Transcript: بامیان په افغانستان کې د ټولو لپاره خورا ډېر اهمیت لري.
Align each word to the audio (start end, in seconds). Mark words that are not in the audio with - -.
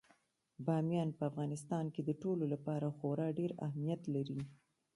بامیان 0.65 1.09
په 1.17 1.23
افغانستان 1.31 1.85
کې 1.93 2.01
د 2.03 2.09
ټولو 2.21 2.43
لپاره 2.53 2.95
خورا 2.97 3.27
ډېر 3.39 3.51
اهمیت 3.67 4.01
لري. 4.15 4.39